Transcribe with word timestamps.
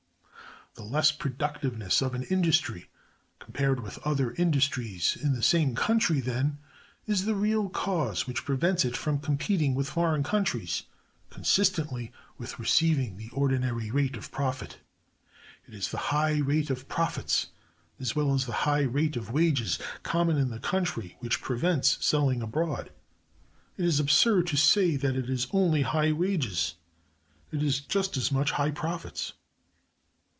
The 0.75 0.83
less 0.83 1.11
productiveness 1.11 2.01
of 2.01 2.13
an 2.15 2.23
industry, 2.23 2.89
compared 3.39 3.81
with 3.81 3.97
other 4.05 4.31
industries 4.31 5.17
in 5.21 5.33
the 5.33 5.43
same 5.43 5.75
country, 5.75 6.21
then, 6.21 6.59
is 7.05 7.25
the 7.25 7.35
real 7.35 7.67
cause 7.67 8.25
which 8.25 8.45
prevents 8.45 8.85
it 8.85 8.95
from 8.95 9.19
competing 9.19 9.75
with 9.75 9.89
foreign 9.89 10.23
countries 10.23 10.83
consistently 11.29 12.13
with 12.37 12.57
receiving 12.57 13.17
the 13.17 13.27
ordinary 13.31 13.91
rate 13.91 14.15
of 14.15 14.31
profit. 14.31 14.79
It 15.67 15.73
is 15.73 15.89
the 15.89 15.97
high 16.15 16.37
rate 16.37 16.69
of 16.69 16.87
profits 16.87 17.47
as 17.99 18.15
well 18.15 18.33
as 18.33 18.45
the 18.45 18.53
high 18.63 18.83
rate 18.83 19.17
of 19.17 19.29
wages 19.29 19.77
common 20.03 20.37
in 20.37 20.51
the 20.51 20.59
country 20.59 21.17
which 21.19 21.41
prevents 21.41 22.03
selling 22.03 22.41
abroad. 22.41 22.91
It 23.75 23.83
is 23.83 23.99
absurd 23.99 24.47
to 24.47 24.55
say 24.57 24.95
that 24.95 25.17
it 25.17 25.29
is 25.29 25.47
only 25.51 25.81
high 25.81 26.13
wages: 26.13 26.75
it 27.51 27.61
is 27.61 27.81
just 27.81 28.15
as 28.15 28.31
much 28.31 28.51
high 28.51 28.71
profits. 28.71 29.33